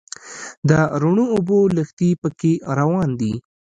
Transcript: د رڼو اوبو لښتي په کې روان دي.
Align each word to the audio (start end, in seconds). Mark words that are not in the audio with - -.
د 0.69 0.71
رڼو 1.01 1.25
اوبو 1.35 1.57
لښتي 1.75 2.09
په 2.21 2.29
کې 2.39 2.51
روان 2.77 3.09
دي. 3.21 3.33